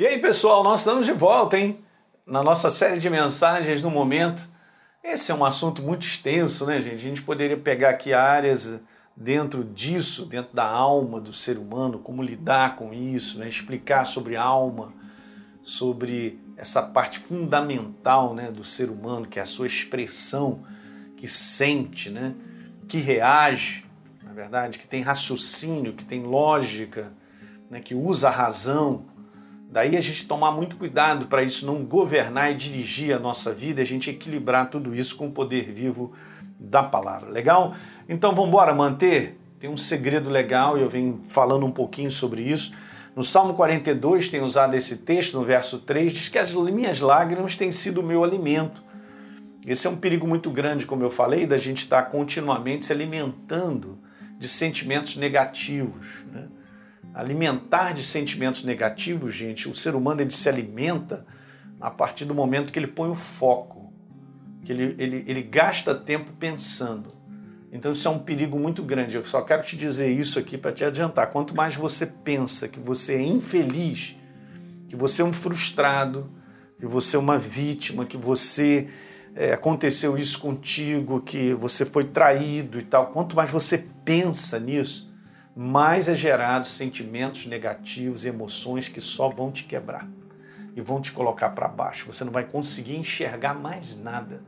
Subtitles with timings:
[0.00, 1.78] E aí, pessoal, nós estamos de volta, hein?
[2.26, 4.48] Na nossa série de mensagens no momento.
[5.04, 6.94] Esse é um assunto muito extenso, né, gente?
[6.94, 8.80] A gente poderia pegar aqui áreas
[9.14, 13.46] dentro disso, dentro da alma do ser humano, como lidar com isso, né?
[13.46, 14.90] explicar sobre alma,
[15.62, 20.62] sobre essa parte fundamental né, do ser humano, que é a sua expressão,
[21.14, 22.34] que sente, né,
[22.88, 23.84] que reage,
[24.22, 27.12] na verdade, que tem raciocínio, que tem lógica,
[27.68, 29.09] né, que usa a razão.
[29.70, 33.80] Daí a gente tomar muito cuidado para isso não governar e dirigir a nossa vida,
[33.80, 36.12] a gente equilibrar tudo isso com o poder vivo
[36.58, 37.30] da palavra.
[37.30, 37.72] Legal?
[38.08, 39.38] Então vamos embora manter?
[39.60, 42.72] Tem um segredo legal e eu venho falando um pouquinho sobre isso.
[43.14, 47.54] No Salmo 42 tem usado esse texto, no verso 3, diz que as minhas lágrimas
[47.54, 48.82] têm sido o meu alimento.
[49.64, 53.98] Esse é um perigo muito grande, como eu falei, da gente estar continuamente se alimentando
[54.38, 56.24] de sentimentos negativos.
[56.32, 56.48] Né?
[57.14, 61.26] Alimentar de sentimentos negativos, gente, o ser humano ele se alimenta
[61.80, 63.92] a partir do momento que ele põe o foco,
[64.64, 67.20] que ele, ele, ele gasta tempo pensando.
[67.72, 69.16] Então isso é um perigo muito grande.
[69.16, 71.30] Eu só quero te dizer isso aqui para te adiantar.
[71.30, 74.16] Quanto mais você pensa que você é infeliz,
[74.88, 76.30] que você é um frustrado,
[76.78, 78.88] que você é uma vítima, que você
[79.34, 85.09] é, aconteceu isso contigo, que você foi traído e tal, quanto mais você pensa nisso,
[85.62, 90.08] mais é gerado sentimentos negativos, emoções que só vão te quebrar
[90.74, 92.10] e vão te colocar para baixo.
[92.10, 94.42] Você não vai conseguir enxergar mais nada.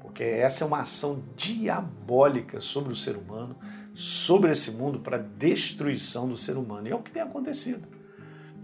[0.00, 3.54] Porque essa é uma ação diabólica sobre o ser humano,
[3.92, 6.88] sobre esse mundo para destruição do ser humano.
[6.88, 7.86] E é o que tem acontecido.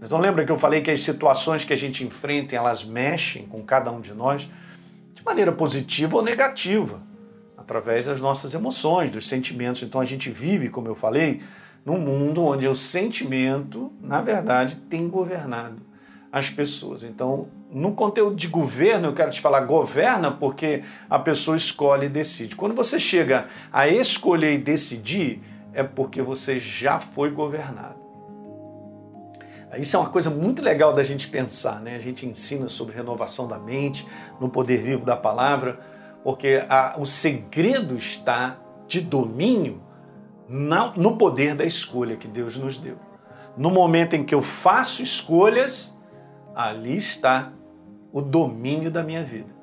[0.01, 3.61] Então lembra que eu falei que as situações que a gente enfrenta, elas mexem com
[3.61, 4.49] cada um de nós
[5.13, 7.12] de maneira positiva ou negativa
[7.63, 9.81] através das nossas emoções, dos sentimentos.
[9.81, 11.41] Então a gente vive, como eu falei,
[11.85, 15.81] num mundo onde o sentimento, na verdade, tem governado
[16.31, 17.03] as pessoas.
[17.03, 22.09] Então, no conteúdo de governo, eu quero te falar governa porque a pessoa escolhe e
[22.09, 22.55] decide.
[22.55, 25.41] Quando você chega a escolher e decidir,
[25.73, 28.03] é porque você já foi governado.
[29.79, 31.95] Isso é uma coisa muito legal da gente pensar, né?
[31.95, 34.05] A gente ensina sobre renovação da mente,
[34.39, 35.79] no poder vivo da palavra
[36.23, 38.57] porque a, o segredo está
[38.87, 39.81] de domínio
[40.47, 42.97] na, no poder da escolha que Deus nos deu.
[43.57, 45.97] No momento em que eu faço escolhas,
[46.55, 47.51] ali está
[48.11, 49.53] o domínio da minha vida.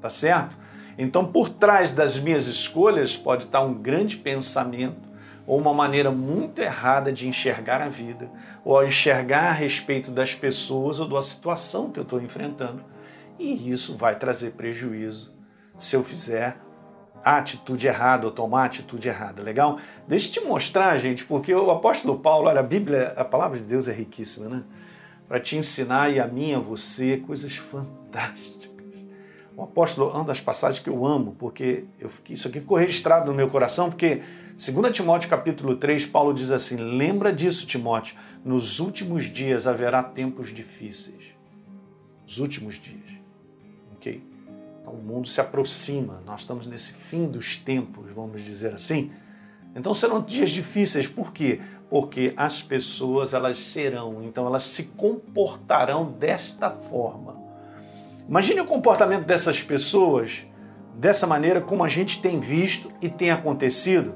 [0.00, 0.56] Tá certo?
[0.96, 5.06] Então, por trás das minhas escolhas pode estar um grande pensamento
[5.46, 8.28] ou uma maneira muito errada de enxergar a vida,
[8.64, 12.82] ou enxergar a respeito das pessoas ou da situação que eu estou enfrentando.
[13.38, 15.35] E isso vai trazer prejuízo
[15.76, 16.58] se eu fizer
[17.24, 19.78] a atitude errada ou tomar a atitude errada, legal?
[20.06, 23.64] Deixa eu te mostrar, gente, porque o apóstolo Paulo, olha, a Bíblia, a palavra de
[23.64, 24.62] Deus é riquíssima, né?
[25.26, 28.76] Para te ensinar e a mim, a você, coisas fantásticas.
[29.56, 33.36] O apóstolo, uma das passagens que eu amo, porque eu, isso aqui ficou registrado no
[33.36, 34.22] meu coração, porque
[34.56, 40.52] 2 Timóteo capítulo 3, Paulo diz assim, lembra disso, Timóteo, nos últimos dias haverá tempos
[40.52, 41.34] difíceis.
[42.26, 43.02] Os últimos dias.
[43.94, 44.22] Ok?
[44.86, 49.10] Então, o mundo se aproxima, nós estamos nesse fim dos tempos, vamos dizer assim.
[49.74, 51.60] Então serão dias difíceis, por quê?
[51.90, 57.36] Porque as pessoas elas serão, então elas se comportarão desta forma.
[58.28, 60.46] Imagine o comportamento dessas pessoas
[60.94, 64.14] dessa maneira como a gente tem visto e tem acontecido.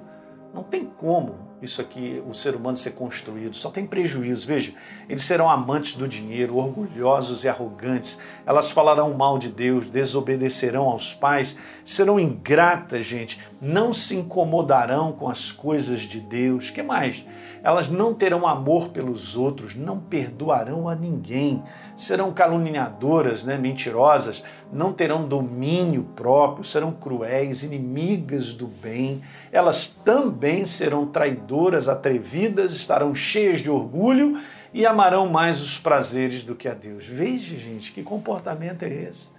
[0.54, 4.46] Não tem como isso aqui, o ser humano ser construído, só tem prejuízo.
[4.46, 4.72] Veja,
[5.08, 8.18] eles serão amantes do dinheiro, orgulhosos e arrogantes.
[8.46, 15.28] Elas falarão mal de Deus, desobedecerão aos pais, serão ingratas, gente, não se incomodarão com
[15.28, 16.70] as coisas de Deus.
[16.70, 17.24] Que mais?
[17.62, 21.62] Elas não terão amor pelos outros, não perdoarão a ninguém,
[21.94, 29.20] serão caluniadoras, né, mentirosas, não terão domínio próprio, serão cruéis, inimigas do bem.
[29.52, 31.49] Elas também serão traidoras,
[31.88, 34.38] atrevidas, estarão cheias de orgulho
[34.72, 37.06] e amarão mais os prazeres do que a Deus.
[37.06, 39.30] Veja, gente, que comportamento é esse?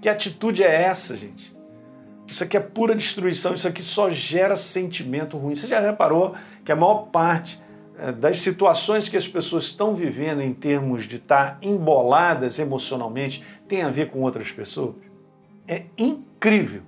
[0.00, 1.54] Que atitude é essa, gente?
[2.26, 5.54] Isso aqui é pura destruição, isso aqui só gera sentimento ruim.
[5.54, 6.34] Você já reparou
[6.64, 7.60] que a maior parte
[7.98, 13.82] eh, das situações que as pessoas estão vivendo em termos de estar emboladas emocionalmente tem
[13.82, 14.96] a ver com outras pessoas?
[15.68, 16.82] É incrível.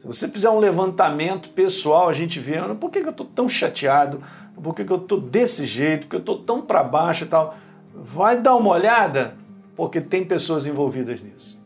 [0.00, 4.22] Se você fizer um levantamento pessoal, a gente vê, por que eu estou tão chateado?
[4.62, 6.06] Por que eu estou desse jeito?
[6.06, 7.54] Por que eu estou tão para baixo e tal?
[7.94, 9.36] Vai dar uma olhada,
[9.76, 11.60] porque tem pessoas envolvidas nisso.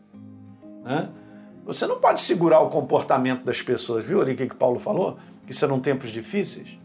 [0.83, 1.07] Né?
[1.65, 5.17] Você não pode segurar o comportamento das pessoas, viu ali o que, que Paulo falou?
[5.47, 6.77] Que serão tempos difíceis.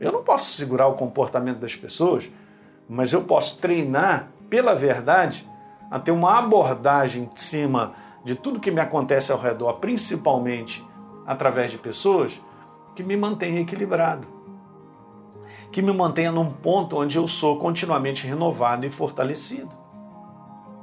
[0.00, 2.28] Eu não posso segurar o comportamento das pessoas,
[2.88, 5.48] mas eu posso treinar pela verdade,
[5.92, 10.87] a ter uma abordagem em cima de tudo que me acontece ao redor, principalmente
[11.28, 12.40] através de pessoas,
[12.94, 14.26] que me mantenha equilibrado.
[15.70, 19.68] Que me mantenha num ponto onde eu sou continuamente renovado e fortalecido.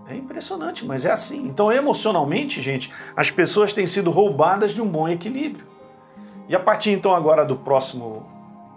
[0.07, 1.47] É impressionante, mas é assim.
[1.47, 5.65] Então, emocionalmente, gente, as pessoas têm sido roubadas de um bom equilíbrio.
[6.47, 8.23] E a partir então agora do próximo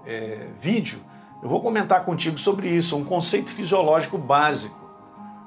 [0.07, 1.01] é, vídeo,
[1.43, 4.89] eu vou comentar contigo sobre isso, um conceito fisiológico básico,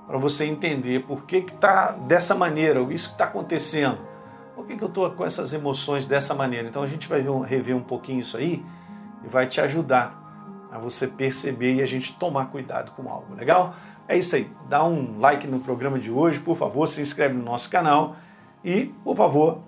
[0.06, 4.11] para você entender por que está dessa maneira, isso que está acontecendo.
[4.72, 6.68] Que, que eu estou com essas emoções dessa maneira?
[6.68, 8.64] Então a gente vai rever um pouquinho isso aí
[9.24, 13.76] e vai te ajudar a você perceber e a gente tomar cuidado com algo, legal?
[14.08, 14.50] É isso aí.
[14.70, 18.16] Dá um like no programa de hoje, por favor, se inscreve no nosso canal
[18.64, 19.62] e, por favor,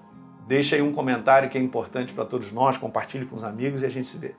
[0.48, 3.86] deixa aí um comentário que é importante para todos nós, compartilhe com os amigos e
[3.86, 4.36] a gente se vê.